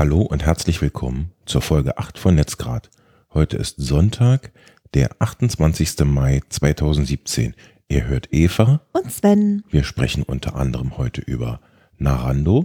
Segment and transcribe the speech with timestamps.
[0.00, 2.88] Hallo und herzlich willkommen zur Folge 8 von Netzgrad.
[3.34, 4.50] Heute ist Sonntag,
[4.94, 6.06] der 28.
[6.06, 7.54] Mai 2017.
[7.88, 9.62] Ihr hört Eva und Sven.
[9.68, 11.60] Wir sprechen unter anderem heute über
[11.98, 12.64] Narando,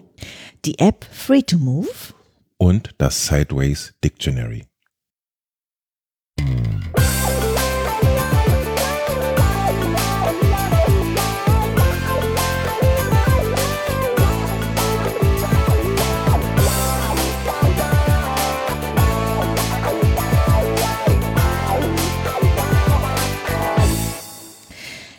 [0.63, 1.89] die App Free to Move
[2.55, 4.63] und das Sideways Dictionary.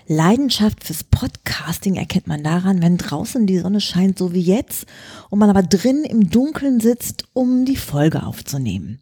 [0.08, 4.86] Leidenschaft fürs Podcasting erkennt man daran, wenn draußen die Sonne scheint, so wie jetzt,
[5.30, 9.00] und man aber drin im Dunkeln sitzt, um die Folge aufzunehmen.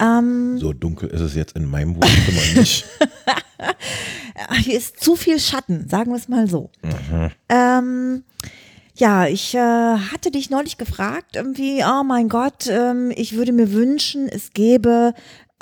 [0.00, 2.84] Ähm, so dunkel ist es jetzt in meinem Wohnzimmer nicht.
[4.62, 6.70] Hier ist zu viel Schatten, sagen wir es mal so.
[6.82, 7.30] Mhm.
[7.48, 8.24] Ähm,
[8.96, 13.72] ja, ich äh, hatte dich neulich gefragt, irgendwie, oh mein Gott, ähm, ich würde mir
[13.72, 15.14] wünschen, es gäbe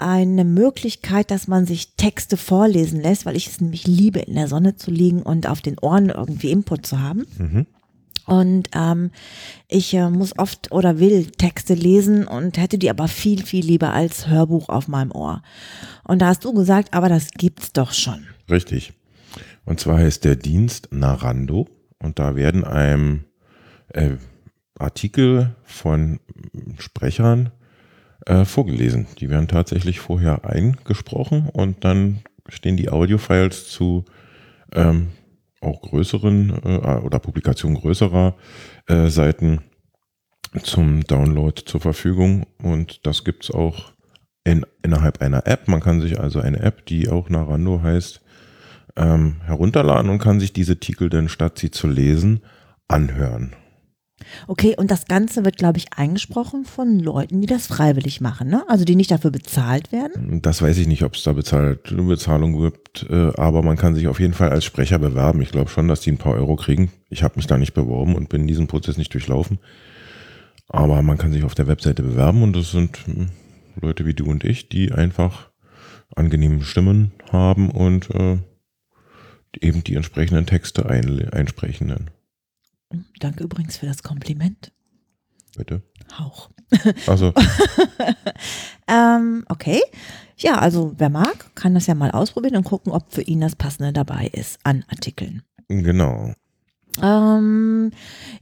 [0.03, 4.49] eine Möglichkeit, dass man sich Texte vorlesen lässt, weil ich es nämlich liebe, in der
[4.49, 7.27] Sonne zu liegen und auf den Ohren irgendwie Input zu haben.
[7.39, 7.67] Mhm.
[8.27, 9.11] Und ähm,
[9.69, 13.93] ich äh, muss oft oder will Texte lesen und hätte die aber viel, viel lieber
[13.93, 15.43] als Hörbuch auf meinem Ohr.
[16.05, 18.27] Und da hast du gesagt, aber das gibt's doch schon.
[18.49, 18.93] Richtig.
[19.65, 23.25] Und zwar heißt der Dienst Narando und da werden einem
[23.89, 24.17] äh,
[24.79, 26.21] Artikel von
[26.79, 27.51] Sprechern
[28.27, 29.07] äh, vorgelesen.
[29.19, 34.05] Die werden tatsächlich vorher eingesprochen und dann stehen die Audiofiles zu
[34.73, 35.09] ähm,
[35.61, 38.35] auch größeren äh, oder Publikationen größerer
[38.87, 39.61] äh, Seiten
[40.63, 43.93] zum Download zur Verfügung und das gibt es auch
[44.45, 45.69] in, innerhalb einer App.
[45.69, 48.21] Man kann sich also eine App, die auch Narando heißt,
[48.97, 52.43] ähm, herunterladen und kann sich diese Titel dann statt sie zu lesen
[52.89, 53.55] anhören.
[54.47, 58.65] Okay, und das Ganze wird, glaube ich, eingesprochen von Leuten, die das freiwillig machen, ne?
[58.69, 60.41] Also die nicht dafür bezahlt werden?
[60.43, 64.09] Das weiß ich nicht, ob es da bezahlt, Bezahlung gibt, äh, aber man kann sich
[64.09, 65.43] auf jeden Fall als Sprecher bewerben.
[65.43, 66.91] Ich glaube schon, dass die ein paar Euro kriegen.
[67.11, 69.59] Ich habe mich da nicht beworben und bin diesen Prozess nicht durchlaufen.
[70.69, 73.29] Aber man kann sich auf der Webseite bewerben und das sind hm,
[73.81, 75.51] Leute wie du und ich, die einfach
[76.15, 78.39] angenehme Stimmen haben und äh,
[79.61, 82.11] eben die entsprechenden Texte ein, einsprechen.
[83.19, 84.73] Danke übrigens für das Kompliment.
[85.57, 85.83] Bitte.
[86.19, 86.51] Hauch.
[87.07, 87.33] Also.
[88.89, 89.81] ähm, okay.
[90.39, 93.57] Ja, also wer mag, kann das ja mal ausprobieren und gucken, ob für ihn das
[93.57, 95.43] Passende dabei ist an Artikeln.
[95.69, 96.33] Genau.
[97.01, 97.91] Ähm,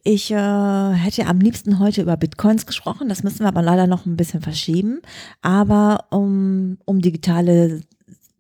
[0.03, 3.09] ich äh, hätte am liebsten heute über Bitcoins gesprochen.
[3.09, 5.01] Das müssen wir aber leider noch ein bisschen verschieben.
[5.43, 7.83] Aber um, um digitale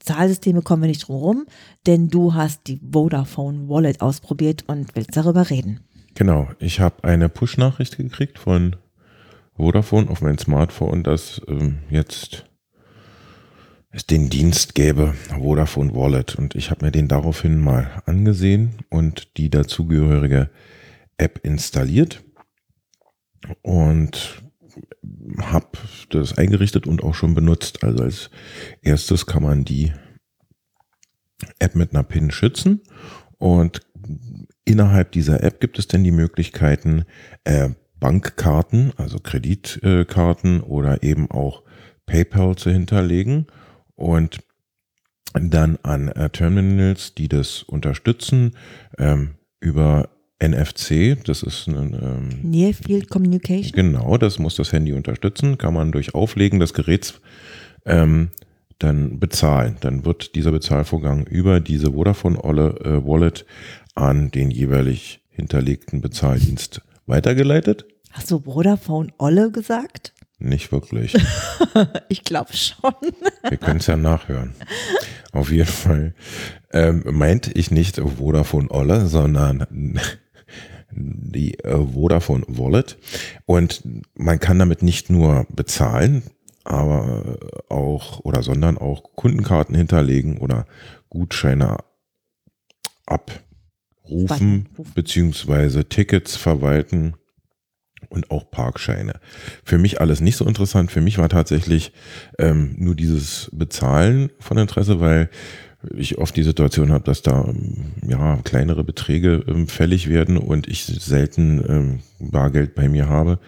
[0.00, 1.46] Zahlsysteme kommen wir nicht drum herum,
[1.86, 5.80] denn du hast die Vodafone Wallet ausprobiert und willst darüber reden.
[6.20, 8.76] Genau, ich habe eine Push-Nachricht gekriegt von
[9.56, 12.44] Vodafone auf mein Smartphone, dass ähm, jetzt
[13.90, 16.34] es den Dienst gäbe, Vodafone Wallet.
[16.34, 20.50] Und ich habe mir den daraufhin mal angesehen und die dazugehörige
[21.16, 22.22] App installiert
[23.62, 24.42] und
[25.38, 25.70] habe
[26.10, 27.82] das eingerichtet und auch schon benutzt.
[27.82, 28.30] Also als
[28.82, 29.94] erstes kann man die
[31.58, 32.82] App mit einer PIN schützen
[33.38, 33.80] und
[34.64, 37.04] innerhalb dieser App gibt es denn die Möglichkeiten,
[37.44, 41.62] äh, Bankkarten, also Kreditkarten oder eben auch
[42.06, 43.46] PayPal zu hinterlegen
[43.94, 44.38] und
[45.34, 48.52] dann an äh, Terminals, die das unterstützen,
[48.98, 50.08] ähm, über
[50.42, 53.72] NFC, das ist ein ähm, Near Field Communication.
[53.72, 57.20] Genau, das muss das Handy unterstützen, kann man durch Auflegen des Geräts
[57.84, 58.30] ähm,
[58.80, 59.76] dann bezahlen.
[59.80, 63.46] Dann wird dieser Bezahlvorgang über diese Vodafone äh, Wallet
[63.94, 67.86] an den jeweilig hinterlegten Bezahldienst weitergeleitet.
[68.10, 70.12] Hast du Vodafone Olle gesagt?
[70.38, 71.14] Nicht wirklich.
[72.08, 72.94] ich glaube schon.
[73.48, 74.54] Wir können es ja nachhören.
[75.32, 76.14] Auf jeden Fall
[76.72, 80.00] ähm, meinte ich nicht Vodafone Olle, sondern
[80.92, 82.96] die äh, Vodafone Wallet.
[83.46, 83.82] Und
[84.14, 86.22] man kann damit nicht nur bezahlen,
[86.64, 90.66] aber auch oder sondern auch Kundenkarten hinterlegen oder
[91.08, 91.78] Gutscheine
[93.06, 93.42] ab
[94.08, 97.14] rufen, beziehungsweise Tickets verwalten
[98.08, 99.20] und auch Parkscheine.
[99.64, 100.90] Für mich alles nicht so interessant.
[100.90, 101.92] Für mich war tatsächlich
[102.38, 105.30] ähm, nur dieses Bezahlen von Interesse, weil
[105.94, 107.52] ich oft die Situation habe, dass da
[108.06, 113.38] ja kleinere Beträge ähm, fällig werden und ich selten ähm, Bargeld bei mir habe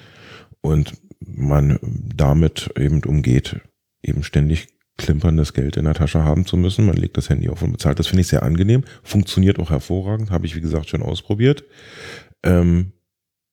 [0.60, 0.94] und
[1.26, 3.60] man damit eben umgeht,
[4.02, 6.86] eben ständig klimperndes Geld in der Tasche haben zu müssen.
[6.86, 7.98] Man legt das Handy auf und bezahlt.
[7.98, 8.84] Das finde ich sehr angenehm.
[9.02, 10.30] Funktioniert auch hervorragend.
[10.30, 11.64] Habe ich, wie gesagt, schon ausprobiert.
[12.42, 12.92] Ähm,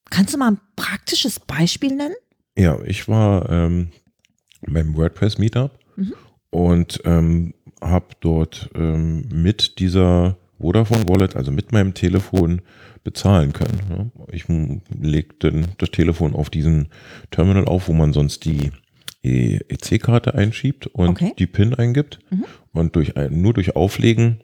[0.09, 2.15] Kannst du mal ein praktisches Beispiel nennen?
[2.57, 3.89] Ja, ich war ähm,
[4.61, 6.13] beim WordPress Meetup Mhm.
[6.51, 12.61] und ähm, habe dort ähm, mit dieser Vodafone Wallet, also mit meinem Telefon,
[13.03, 13.79] bezahlen können.
[13.89, 14.11] Ne?
[14.31, 16.89] Ich m- legte das Telefon auf diesen
[17.31, 18.71] Terminal auf, wo man sonst die
[19.23, 21.33] EC-Karte einschiebt und Okay.
[21.37, 22.19] die PIN eingibt.
[22.29, 22.45] Mhm.
[22.73, 24.41] Und durch ein, nur durch Auflegen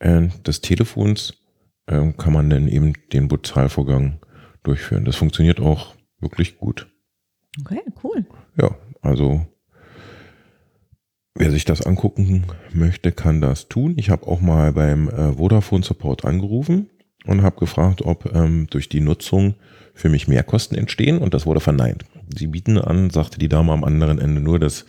[0.00, 1.34] äh, des Telefons
[1.88, 4.18] ähm, kann man dann eben den Bezahlvorgang
[4.62, 5.04] durchführen.
[5.04, 6.88] Das funktioniert auch wirklich gut.
[7.60, 8.24] Okay, cool.
[8.60, 9.46] Ja, also
[11.34, 13.94] wer sich das angucken möchte, kann das tun.
[13.96, 16.90] Ich habe auch mal beim äh, Vodafone Support angerufen
[17.26, 19.54] und habe gefragt, ob ähm, durch die Nutzung
[19.94, 22.04] für mich Mehrkosten entstehen und das wurde verneint.
[22.36, 24.84] Sie bieten an, sagte die Dame am anderen Ende, nur das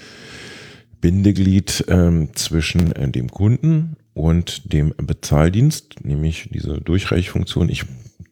[1.01, 7.67] Bindeglied ähm, zwischen äh, dem Kunden und dem Bezahldienst, nämlich diese Durchreichfunktion.
[7.69, 7.85] Ich,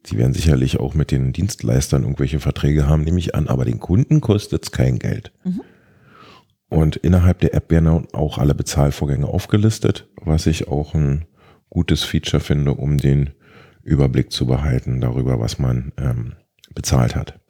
[0.06, 3.78] Sie werden sicherlich auch mit den Dienstleistern irgendwelche Verträge haben, nehme ich an, aber den
[3.78, 5.32] Kunden kostet es kein Geld.
[6.68, 11.26] Und innerhalb der App werden auch alle Bezahlvorgänge aufgelistet, was ich auch ein
[11.68, 13.30] gutes Feature finde, um den
[13.82, 16.34] Überblick zu behalten darüber, was man ähm,
[16.74, 17.40] bezahlt hat.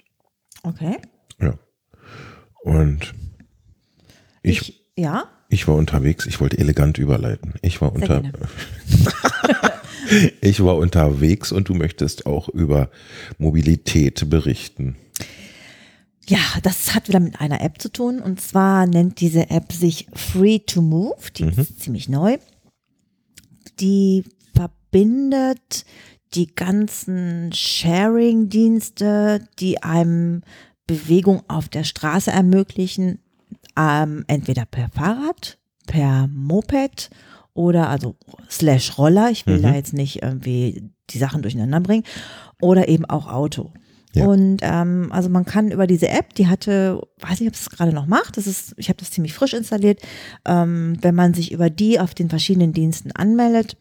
[0.63, 0.99] Okay.
[1.41, 1.59] Ja.
[2.63, 3.15] Und
[4.43, 7.55] ich, Ich, ja, ich war unterwegs, ich wollte elegant überleiten.
[7.61, 8.23] Ich war unter
[10.41, 12.91] ich war unterwegs und du möchtest auch über
[13.37, 14.97] Mobilität berichten.
[16.27, 18.21] Ja, das hat wieder mit einer App zu tun.
[18.21, 21.31] Und zwar nennt diese App sich Free to Move.
[21.37, 22.39] Die ist ziemlich neu.
[23.79, 24.25] Die
[24.55, 25.85] verbindet
[26.35, 30.43] die ganzen Sharing-Dienste, die einem
[30.87, 33.19] Bewegung auf der Straße ermöglichen,
[33.77, 37.11] ähm, entweder per Fahrrad, per Moped
[37.55, 38.17] oder also
[38.51, 39.31] slash Roller.
[39.31, 42.05] Ich will da jetzt nicht irgendwie die Sachen durcheinander bringen.
[42.61, 43.73] Oder eben auch Auto.
[44.15, 44.27] Ja.
[44.27, 47.93] Und ähm, also man kann über diese App, die hatte, weiß nicht, ob es gerade
[47.93, 50.01] noch macht, das ist, ich habe das ziemlich frisch installiert,
[50.45, 53.77] ähm, wenn man sich über die auf den verschiedenen Diensten anmeldet,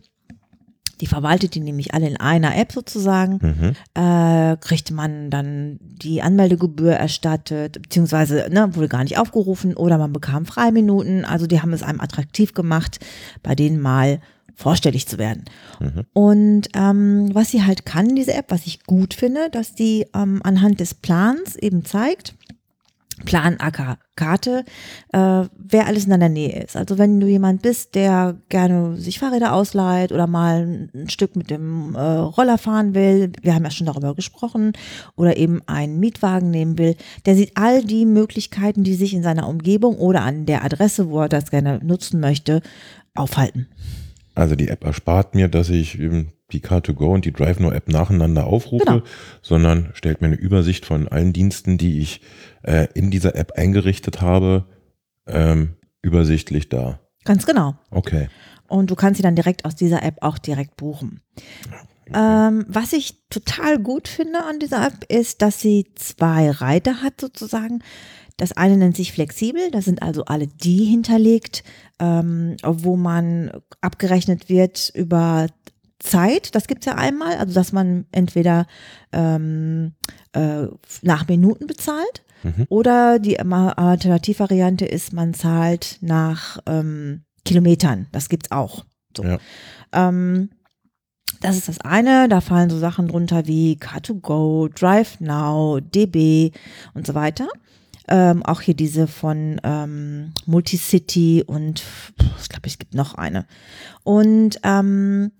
[1.02, 6.94] die verwaltet die nämlich alle in einer App sozusagen, äh, kriegt man dann die Anmeldegebühr
[6.94, 11.26] erstattet, beziehungsweise ne, wurde gar nicht aufgerufen oder man bekam Freiminuten.
[11.26, 13.00] Also die haben es einem attraktiv gemacht,
[13.42, 14.22] bei denen mal
[14.56, 15.46] vorstellig zu werden.
[16.14, 20.42] Und ähm, was sie halt kann, diese App, was ich gut finde, dass die ähm,
[20.44, 22.36] anhand des Plans eben zeigt,
[23.26, 24.66] Plan AK Karte,
[25.14, 26.76] äh, wer alles in deiner Nähe ist.
[26.76, 31.50] Also wenn du jemand bist, der gerne sich Fahrräder ausleiht oder mal ein Stück mit
[31.50, 34.74] dem äh, Roller fahren will, wir haben ja schon darüber gesprochen,
[35.16, 36.96] oder eben einen Mietwagen nehmen will,
[37.26, 41.22] der sieht all die Möglichkeiten, die sich in seiner Umgebung oder an der Adresse, wo
[41.22, 42.62] er das gerne nutzen möchte,
[43.16, 43.68] aufhalten.
[44.36, 48.86] Also die App erspart mir, dass ich eben die Car2Go und die DriveNow-App nacheinander aufrufe,
[48.86, 49.02] Genau.
[49.42, 52.22] sondern stellt mir eine Übersicht von allen Diensten, die ich
[52.64, 54.66] äh, in dieser App eingerichtet habe,
[55.28, 57.00] ähm, übersichtlich dar.
[57.26, 57.76] Ganz genau.
[57.92, 58.30] Okay.
[58.68, 61.22] Und du kannst sie dann direkt aus dieser App auch direkt buchen.
[62.14, 67.22] Ähm, was ich total gut finde an dieser App ist, dass sie zwei Reiter hat
[67.22, 67.80] sozusagen.
[68.38, 71.64] Das eine nennt sich flexibel, da sind also alle die hinterlegt,
[72.00, 73.52] ähm, wo man
[73.82, 75.48] abgerechnet wird über
[76.04, 76.56] Zeit.
[76.56, 78.68] Das gibt's ja einmal, also dass man entweder
[79.12, 79.94] ähm,
[80.34, 80.68] äh,
[81.02, 82.24] nach Minuten bezahlt
[82.70, 88.08] oder die Alternativvariante ist, man zahlt nach ähm, Kilometern.
[88.12, 88.86] Das gibt's auch.
[89.16, 89.24] So.
[89.24, 89.38] Ja.
[89.92, 90.50] Ähm,
[91.42, 92.30] das ist das eine.
[92.30, 96.52] Da fallen so Sachen drunter wie Car2Go, DriveNow, DB
[96.94, 97.48] und so weiter.
[98.08, 101.84] Ähm, auch hier diese von ähm, Multicity und
[102.42, 103.46] ich glaube, es gibt noch eine.
[104.04, 105.32] Und ähm,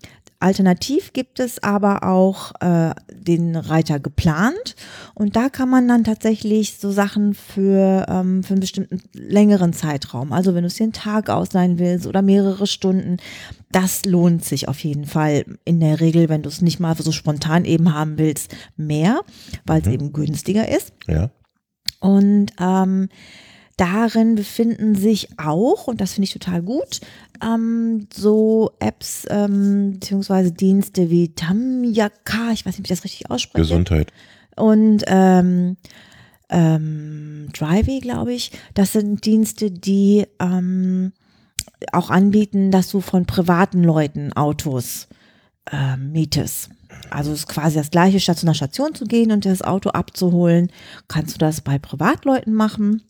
[0.42, 4.74] alternativ gibt es aber auch äh, den Reiter geplant
[5.14, 10.32] und da kann man dann tatsächlich so Sachen für, ähm, für einen bestimmten längeren Zeitraum,
[10.32, 13.18] also wenn du es dir einen Tag ausleihen willst oder mehrere Stunden,
[13.70, 17.12] das lohnt sich auf jeden Fall in der Regel, wenn du es nicht mal so
[17.12, 19.22] spontan eben haben willst, mehr,
[19.64, 20.92] weil es eben günstiger ist.
[21.08, 21.30] Ja.
[22.00, 23.08] Und ähm,
[23.76, 27.00] darin befinden sich auch, und das finde ich total gut,
[27.42, 33.30] ähm, so Apps ähm, beziehungsweise Dienste wie Tamyaka, ich weiß nicht, ob ich das richtig
[33.30, 33.62] ausspreche.
[33.62, 34.12] Gesundheit.
[34.56, 35.76] Und ähm,
[36.52, 38.52] ähm, Drivey, glaube ich.
[38.74, 41.12] Das sind Dienste, die ähm,
[41.92, 45.08] auch anbieten, dass du von privaten Leuten Autos
[45.70, 46.70] ähm, mietest.
[47.10, 49.90] Also es ist quasi das gleiche, statt zu einer Station zu gehen und das Auto
[49.90, 50.70] abzuholen,
[51.08, 53.02] kannst du das bei Privatleuten machen.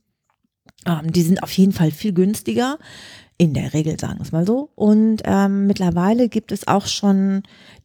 [0.86, 2.78] Ähm, die sind auf jeden Fall viel günstiger.
[3.38, 4.70] In der Regel, sagen wir es mal so.
[4.74, 7.42] Und ähm, mittlerweile gibt es auch schon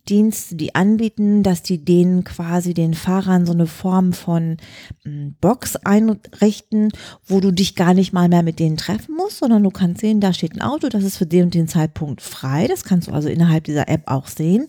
[0.07, 4.57] Dienste, die anbieten, dass die denen quasi den Fahrern so eine Form von
[5.03, 6.91] m, Box einrichten,
[7.25, 10.21] wo du dich gar nicht mal mehr mit denen treffen musst, sondern du kannst sehen,
[10.21, 12.67] da steht ein Auto, das ist für den und den Zeitpunkt frei.
[12.67, 14.67] Das kannst du also innerhalb dieser App auch sehen.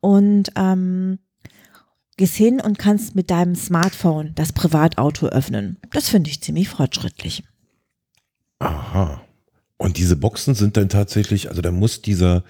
[0.00, 1.18] Und ähm,
[2.16, 5.78] gehst hin und kannst mit deinem Smartphone das Privatauto öffnen.
[5.92, 7.44] Das finde ich ziemlich fortschrittlich.
[8.58, 9.20] Aha.
[9.78, 12.44] Und diese Boxen sind dann tatsächlich, also da muss dieser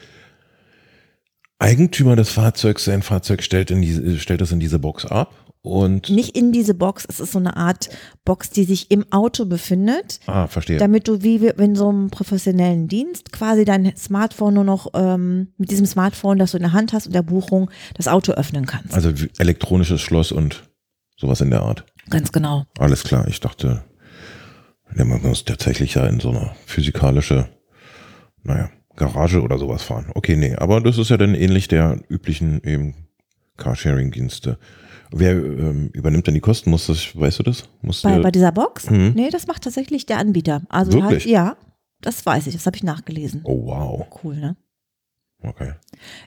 [1.58, 6.10] Eigentümer des Fahrzeugs sein Fahrzeug stellt, in diese, stellt das in diese Box ab und
[6.10, 7.88] Nicht in diese Box, es ist so eine Art
[8.24, 10.78] Box, die sich im Auto befindet, ah, verstehe.
[10.78, 15.72] damit du wie in so einem professionellen Dienst quasi dein Smartphone nur noch ähm, mit
[15.72, 18.94] diesem Smartphone, das du in der Hand hast und der Buchung das Auto öffnen kannst.
[18.94, 20.62] Also elektronisches Schloss und
[21.16, 21.84] sowas in der Art.
[22.10, 22.66] Ganz genau.
[22.78, 23.82] Alles klar, ich dachte,
[24.94, 27.48] ja, man muss tatsächlich ja in so eine physikalische,
[28.42, 30.10] naja, Garage oder sowas fahren.
[30.14, 32.94] Okay, nee, aber das ist ja dann ähnlich der üblichen eben
[33.56, 34.58] Carsharing-Dienste.
[35.12, 36.70] Wer ähm, übernimmt denn die Kosten?
[36.70, 37.68] Muss das, weißt du das?
[37.82, 38.90] Muss Bei, bei dieser Box?
[38.90, 39.12] Mhm.
[39.14, 40.62] Nee, das macht tatsächlich der Anbieter.
[40.68, 41.24] Also Wirklich?
[41.24, 41.56] Halt, ja,
[42.00, 43.42] das weiß ich, das habe ich nachgelesen.
[43.44, 44.56] oh wow, Cool, ne?
[45.42, 45.72] okay.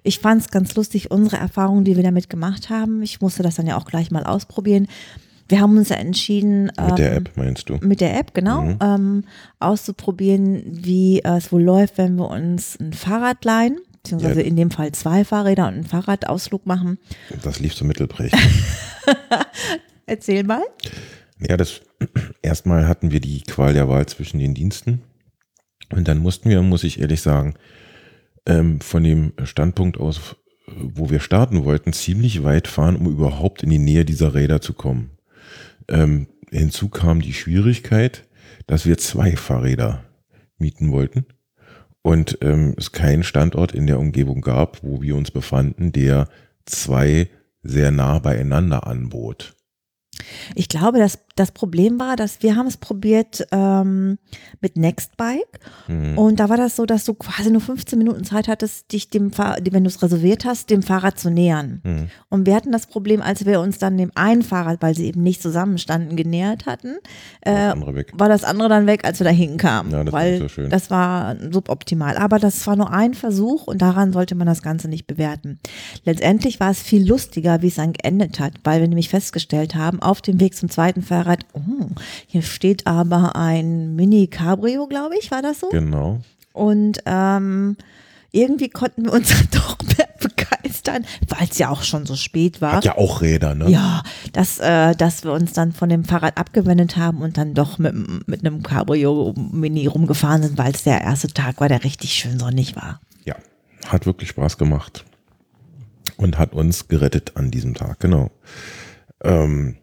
[0.04, 3.01] Ich fand es ganz lustig, unsere Erfahrungen, die wir damit gemacht haben.
[3.01, 4.88] Ich musste das dann ja auch gleich mal ausprobieren.
[5.50, 7.77] Wir haben uns ja entschieden, Mit der ähm, App meinst du?
[7.82, 8.77] mit der App, genau, Mhm.
[8.82, 9.24] ähm,
[9.60, 14.48] auszuprobieren, wie äh, es wohl läuft, wenn wir uns ein Fahrrad leihen, beziehungsweise Ja.
[14.48, 17.00] in dem Fall zwei Fahrräder und einen Fahrradausflug machen.
[17.44, 18.39] Das lief so mittelprächtig.
[20.06, 20.62] Erzähl mal.
[21.39, 21.82] Ja, das
[22.41, 25.01] erstmal hatten wir die Qual der Wahl zwischen den Diensten.
[25.91, 27.56] Und dann mussten wir, muss ich ehrlich sagen,
[28.46, 30.36] ähm, von dem Standpunkt aus,
[30.68, 34.74] wo wir starten wollten, ziemlich weit fahren, um überhaupt in die Nähe dieser Räder zu
[34.74, 35.12] kommen.
[35.89, 38.27] Ähm, hinzu kam die Schwierigkeit,
[38.67, 40.03] dass wir zwei Fahrräder
[40.58, 41.25] mieten wollten
[42.01, 46.27] und ähm, es keinen Standort in der Umgebung gab, wo wir uns befanden, der
[46.65, 47.29] zwei
[47.62, 49.55] sehr nah beieinander anbot.
[50.55, 54.17] Ich glaube, dass das Problem war, dass wir haben es probiert ähm,
[54.62, 56.17] mit Nextbike Mhm.
[56.17, 59.31] und da war das so, dass du quasi nur 15 Minuten Zeit hattest, dich dem
[59.31, 61.81] Fahr wenn du es reserviert hast, dem Fahrrad zu nähern.
[61.84, 62.08] Mhm.
[62.29, 65.24] Und wir hatten das Problem, als wir uns dann dem einen Fahrrad, weil sie eben
[65.24, 66.96] nicht zusammenstanden, genähert hatten,
[67.41, 68.12] Das äh, weg.
[68.13, 69.91] war das andere dann weg, als wir da hinkamen.
[69.91, 70.69] Ja, das war weil so schön.
[70.69, 72.17] das war suboptimal.
[72.17, 75.60] Aber das war nur ein Versuch und daran sollte man das Ganze nicht bewerten.
[76.05, 80.01] Letztendlich war es viel lustiger, wie es dann geendet hat, weil wir nämlich festgestellt haben,
[80.01, 81.88] auf dem Weg zum zweiten Fahrrad, oh,
[82.28, 85.70] hier steht aber ein Mini Cabrio, glaube ich, war das so?
[85.70, 86.22] Genau.
[86.54, 87.78] Und ähm,
[88.32, 92.74] irgendwie konnten wir uns doch mehr begeistern, weil es ja auch schon so spät war.
[92.74, 93.70] Hat ja auch Räder, ne?
[93.70, 97.78] Ja, dass, äh, dass wir uns dann von dem Fahrrad abgewendet haben und dann doch
[97.78, 102.14] mit, mit einem Cabrio Mini rumgefahren sind, weil es der erste Tag war, der richtig
[102.14, 103.00] schön sonnig war.
[103.24, 103.36] Ja.
[103.88, 105.06] Hat wirklich Spaß gemacht.
[106.18, 108.30] Und hat uns gerettet an diesem Tag, genau.
[109.24, 109.78] Ähm,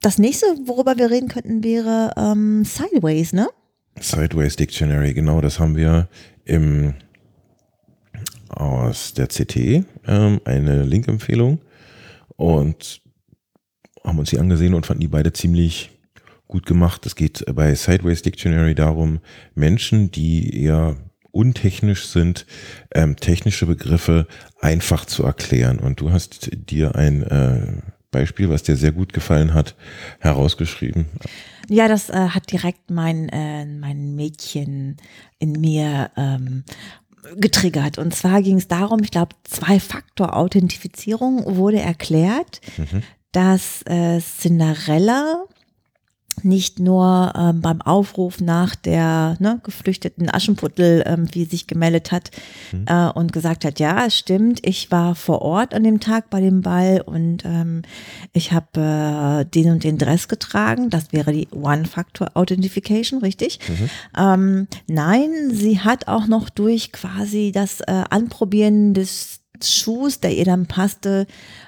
[0.00, 3.48] Das nächste, worüber wir reden könnten, wäre ähm, Sideways, ne?
[4.00, 6.08] Sideways Dictionary, genau, das haben wir
[6.44, 6.94] im
[8.48, 11.60] aus der CT, ähm, eine Link-Empfehlung
[12.36, 13.02] und
[14.04, 15.90] haben uns die angesehen und fanden die beide ziemlich
[16.46, 17.04] gut gemacht.
[17.06, 19.20] Es geht bei Sideways Dictionary darum,
[19.54, 20.96] Menschen, die eher
[21.32, 22.46] untechnisch sind,
[22.94, 24.26] ähm, technische Begriffe
[24.60, 25.78] einfach zu erklären.
[25.78, 29.74] Und du hast dir ein äh, Beispiel, was dir sehr gut gefallen hat,
[30.20, 31.06] herausgeschrieben.
[31.68, 34.98] Ja, das äh, hat direkt mein, äh, mein Mädchen
[35.38, 36.64] in mir ähm,
[37.36, 37.98] getriggert.
[37.98, 42.60] Und zwar ging es darum, ich glaube, Zwei-Faktor-Authentifizierung wurde erklärt,
[43.32, 45.44] dass äh, Cinderella
[46.44, 52.30] nicht nur ähm, beim Aufruf nach der ne, geflüchteten Aschenputtel ähm, wie sich gemeldet hat
[52.86, 56.40] äh, und gesagt hat, ja, es stimmt, ich war vor Ort an dem Tag bei
[56.40, 57.82] dem Ball und ähm,
[58.32, 60.90] ich habe äh, den und den Dress getragen.
[60.90, 63.60] Das wäre die One-Factor-Authentification, richtig?
[64.16, 70.44] Ähm, nein, sie hat auch noch durch quasi das äh, Anprobieren des Schuhs, der ihr
[70.44, 71.26] dann passte,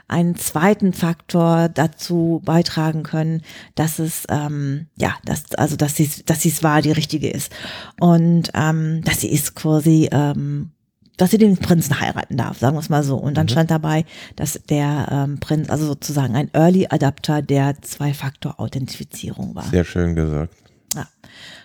[0.08, 3.42] einen zweiten Faktor dazu beitragen können,
[3.74, 7.52] dass es ähm, ja, dass also dass sie dass sie es war, die richtige ist
[8.00, 10.70] und ähm, dass sie ist quasi ähm,
[11.18, 13.16] dass sie den Prinzen heiraten darf, sagen wir es mal so.
[13.16, 14.04] Und dann stand dabei,
[14.36, 19.64] dass der ähm, Prinz, also sozusagen ein Early Adapter der Zwei-Faktor-Authentifizierung war.
[19.64, 20.54] Sehr schön gesagt.
[20.94, 21.08] Ja,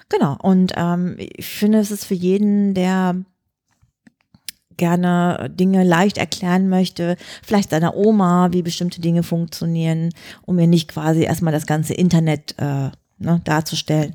[0.09, 0.37] genau.
[0.41, 3.15] Und ähm, ich finde, es ist für jeden, der
[4.77, 10.09] gerne Dinge leicht erklären möchte, vielleicht seiner Oma, wie bestimmte Dinge funktionieren,
[10.43, 12.89] um ihr nicht quasi erstmal das ganze Internet äh,
[13.19, 14.13] ne, darzustellen,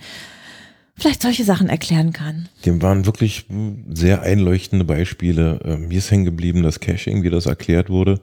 [0.97, 2.49] vielleicht solche Sachen erklären kann.
[2.67, 3.47] Dem waren wirklich
[3.88, 5.61] sehr einleuchtende Beispiele.
[5.65, 8.21] Ähm, mir ist hängen geblieben, das Caching, wie das erklärt wurde,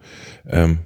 [0.48, 0.80] ähm,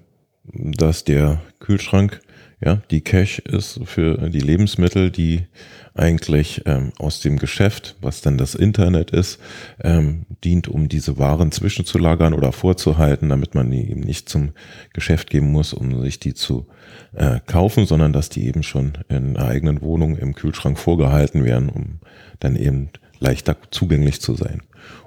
[0.44, 2.22] dass der Kühlschrank
[2.62, 5.46] ja, die Cache ist für die Lebensmittel, die
[5.94, 9.40] eigentlich ähm, aus dem Geschäft, was dann das Internet ist,
[9.82, 14.52] ähm, dient, um diese Waren zwischenzulagern oder vorzuhalten, damit man die eben nicht zum
[14.94, 16.68] Geschäft geben muss, um sich die zu
[17.14, 21.70] äh, kaufen, sondern dass die eben schon in einer eigenen Wohnung im Kühlschrank vorgehalten werden,
[21.70, 22.00] um
[22.40, 22.90] dann eben
[23.20, 24.62] leichter zugänglich zu sein.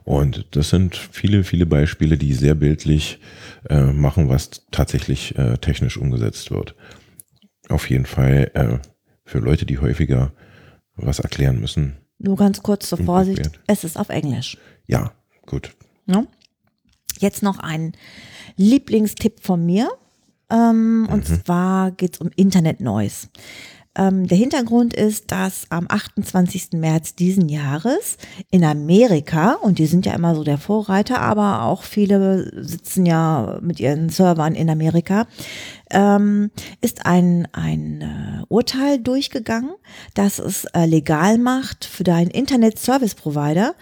[0.04, 3.18] Und das sind viele, viele Beispiele, die sehr bildlich
[3.68, 6.74] äh, machen, was tatsächlich äh, technisch umgesetzt wird
[7.72, 8.78] auf jeden Fall äh,
[9.24, 10.32] für Leute, die häufiger
[10.96, 11.96] was erklären müssen.
[12.18, 14.56] Nur ganz kurz zur Vorsicht, es ist auf Englisch.
[14.86, 15.12] Ja,
[15.46, 15.74] gut.
[16.06, 16.26] No?
[17.18, 17.92] Jetzt noch ein
[18.56, 19.90] Lieblingstipp von mir.
[20.50, 21.08] Ähm, mhm.
[21.08, 23.28] Und zwar geht es um Internet Noise.
[23.94, 26.70] Ähm, der Hintergrund ist, dass am 28.
[26.72, 28.16] März diesen Jahres
[28.50, 33.58] in Amerika, und die sind ja immer so der Vorreiter, aber auch viele sitzen ja
[33.60, 35.26] mit ihren Servern in Amerika,
[35.90, 39.74] ähm, ist ein, ein äh, Urteil durchgegangen,
[40.14, 43.74] das es äh, legal macht für deinen Internet Service Provider,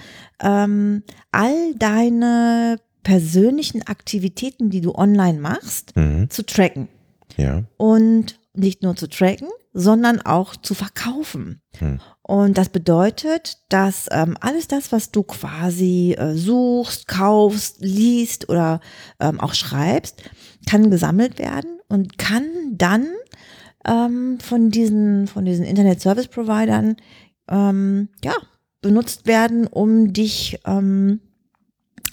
[0.42, 6.28] ähm, all deine persönlichen Aktivitäten, die du online machst, mhm.
[6.30, 6.88] zu tracken.
[7.36, 7.62] Ja.
[7.76, 11.62] Und nicht nur zu tracken, sondern auch zu verkaufen.
[11.78, 12.00] Hm.
[12.22, 18.80] Und das bedeutet, dass ähm, alles das, was du quasi äh, suchst, kaufst, liest oder
[19.20, 20.22] ähm, auch schreibst,
[20.68, 23.06] kann gesammelt werden und kann dann
[23.86, 26.96] ähm, von diesen, von diesen Internet Service Providern
[27.48, 28.34] ähm, ja,
[28.80, 31.20] benutzt werden, um dich ähm,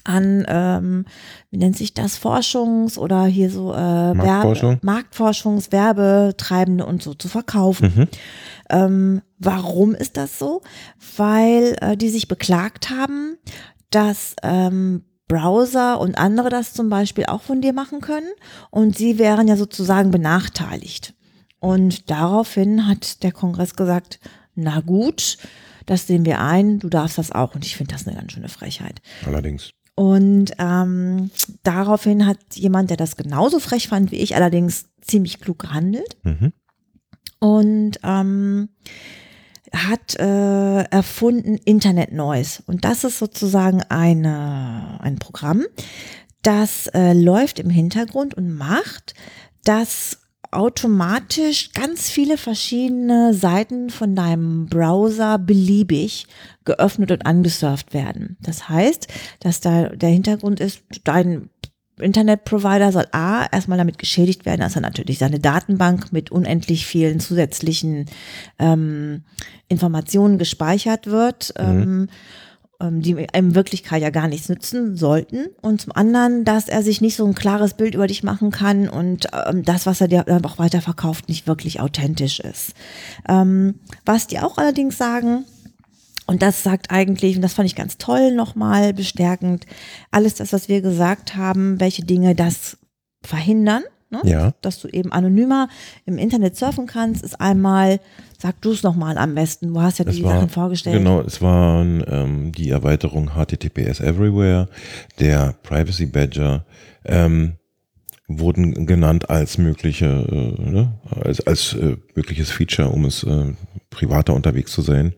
[0.07, 1.05] an, ähm,
[1.51, 4.69] wie nennt sich das, Forschungs- oder hier so äh, Marktforschung?
[4.69, 7.93] Werbe, Marktforschungs, Werbetreibende und so zu verkaufen.
[7.95, 8.07] Mhm.
[8.69, 10.61] Ähm, warum ist das so?
[11.17, 13.37] Weil äh, die sich beklagt haben,
[13.89, 18.31] dass ähm, Browser und andere das zum Beispiel auch von dir machen können
[18.71, 21.13] und sie wären ja sozusagen benachteiligt.
[21.59, 24.19] Und daraufhin hat der Kongress gesagt,
[24.55, 25.37] na gut,
[25.85, 27.55] das sehen wir ein, du darfst das auch.
[27.55, 29.01] Und ich finde das eine ganz schöne Frechheit.
[29.25, 29.71] Allerdings.
[29.99, 31.31] Und ähm,
[31.63, 36.17] daraufhin hat jemand, der das genauso frech fand wie ich, allerdings ziemlich klug gehandelt.
[36.21, 36.53] Mhm.
[37.39, 38.69] Und ähm,
[39.73, 42.61] hat äh, erfunden Internet Noise.
[42.67, 45.65] Und das ist sozusagen eine, ein Programm,
[46.43, 49.15] das äh, läuft im Hintergrund und macht,
[49.63, 50.19] dass
[50.51, 56.27] automatisch ganz viele verschiedene Seiten von deinem Browser beliebig
[56.65, 58.37] geöffnet und angesurft werden.
[58.41, 59.07] Das heißt,
[59.39, 61.49] dass da der Hintergrund ist, dein
[61.99, 67.19] Internetprovider soll A, erstmal damit geschädigt werden, dass er natürlich seine Datenbank mit unendlich vielen
[67.19, 68.05] zusätzlichen
[68.59, 69.23] ähm,
[69.67, 71.53] Informationen gespeichert wird.
[71.59, 71.81] Mhm.
[71.81, 72.09] Ähm,
[72.81, 75.47] die in Wirklichkeit ja gar nichts nützen sollten.
[75.61, 78.87] Und zum anderen, dass er sich nicht so ein klares Bild über dich machen kann
[78.87, 82.73] und ähm, das, was er dir dann auch weiterverkauft, nicht wirklich authentisch ist.
[83.27, 85.45] Ähm, was die auch allerdings sagen,
[86.27, 89.65] und das sagt eigentlich, und das fand ich ganz toll nochmal bestärkend,
[90.11, 92.77] alles das, was wir gesagt haben, welche Dinge das
[93.23, 94.21] verhindern, ne?
[94.23, 94.53] ja.
[94.61, 95.69] dass du eben anonymer
[96.05, 97.99] im Internet surfen kannst, ist einmal
[98.39, 99.73] Sag du es nochmal am besten.
[99.73, 100.97] Du hast ja die war, Sachen vorgestellt.
[100.97, 104.69] Genau, es waren ähm, die Erweiterung HTTPS Everywhere,
[105.19, 106.63] der Privacy Badger,
[107.03, 107.53] ähm,
[108.27, 113.53] wurden genannt als mögliche, äh, ne, als, als äh, mögliches Feature, um es äh,
[113.89, 115.13] privater unterwegs zu sein.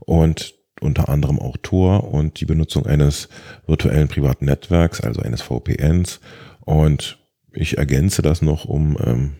[0.00, 3.28] Und unter anderem auch Tor und die Benutzung eines
[3.66, 6.18] virtuellen privaten Netzwerks, also eines VPNs.
[6.64, 7.18] Und
[7.56, 9.32] ich ergänze das noch um ähm,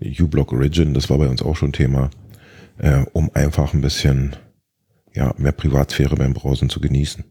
[0.00, 2.10] uBlock Origin, das war bei uns auch schon Thema,
[2.78, 4.36] äh, um einfach ein bisschen
[5.14, 7.24] ja, mehr Privatsphäre beim Browsen zu genießen.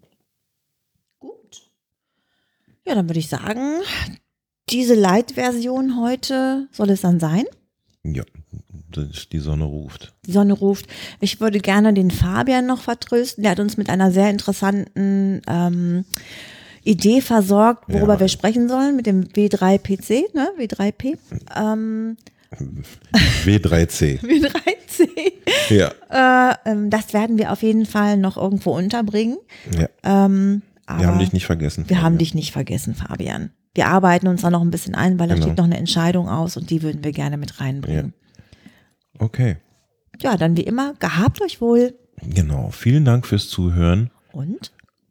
[1.20, 1.70] Gut.
[2.86, 3.80] Ja, dann würde ich sagen,
[4.70, 7.46] diese Light-Version heute soll es dann sein?
[8.04, 8.24] Ja,
[9.32, 10.14] die Sonne ruft.
[10.26, 10.88] Die Sonne ruft.
[11.20, 13.44] Ich würde gerne den Fabian noch vertrösten.
[13.44, 16.06] Der hat uns mit einer sehr interessanten ähm,
[16.84, 18.20] Idee versorgt, worüber ja.
[18.22, 20.50] wir sprechen sollen, mit dem W3PC, ne?
[20.58, 21.18] W3P.
[21.56, 22.18] Ähm,
[23.46, 24.20] W3C.
[24.22, 25.10] W3C.
[25.70, 26.52] Ja.
[26.52, 29.38] Äh, ähm, das werden wir auf jeden Fall noch irgendwo unterbringen.
[29.78, 29.90] Ja.
[30.04, 31.86] Ähm, wir haben dich nicht vergessen.
[31.88, 32.04] Wir Fabian.
[32.04, 33.52] haben dich nicht vergessen, Fabian.
[33.76, 35.40] Wir arbeiten uns da noch ein bisschen ein, weil genau.
[35.40, 38.14] da steht noch eine Entscheidung aus und die würden wir gerne mit reinbringen.
[38.16, 39.26] Ja.
[39.26, 39.58] Okay.
[40.22, 41.94] Ja, dann wie immer, gehabt euch wohl.
[42.24, 42.72] Genau.
[42.72, 44.10] Vielen Dank fürs Zuhören.
[44.32, 44.72] Und?